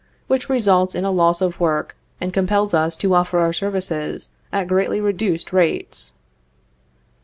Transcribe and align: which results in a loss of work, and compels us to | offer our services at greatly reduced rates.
which 0.25 0.49
results 0.49 0.95
in 0.95 1.05
a 1.05 1.11
loss 1.11 1.41
of 1.41 1.59
work, 1.59 1.95
and 2.19 2.33
compels 2.33 2.73
us 2.73 2.97
to 2.97 3.13
| 3.13 3.13
offer 3.13 3.37
our 3.37 3.53
services 3.53 4.29
at 4.51 4.65
greatly 4.67 4.99
reduced 4.99 5.53
rates. 5.53 6.13